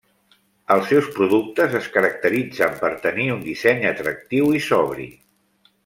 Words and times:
Els 0.75 0.87
seus 0.91 1.09
productes 1.17 1.75
es 1.81 1.89
caracteritzen 1.97 2.73
per 2.81 2.91
tenir 3.05 3.29
un 3.35 3.45
disseny 3.51 3.87
atractiu 3.93 4.51
i 4.61 4.65
sobri. 4.71 5.07